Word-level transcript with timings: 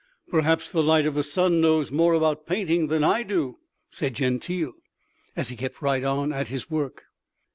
"Perhaps 0.31 0.71
the 0.71 0.81
Light 0.81 1.05
of 1.05 1.13
the 1.13 1.21
Sun 1.23 1.61
knows 1.61 1.91
more 1.91 2.15
about 2.15 2.47
painting 2.47 2.87
than 2.87 3.03
I 3.03 3.21
do!" 3.21 3.59
said 3.91 4.15
Gentile, 4.15 4.73
as 5.35 5.49
he 5.49 5.55
kept 5.55 5.79
right 5.79 6.03
on 6.03 6.33
at 6.33 6.47
his 6.47 6.71
work. 6.71 7.03